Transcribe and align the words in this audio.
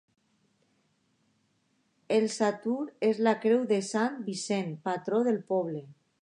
El 2.15 2.25
sautor 2.37 2.89
és 3.09 3.21
la 3.27 3.35
creu 3.45 3.61
de 3.73 3.79
Sant 3.91 4.17
Vicenç, 4.31 4.75
patró 4.89 5.21
del 5.29 5.39
poble. 5.55 5.85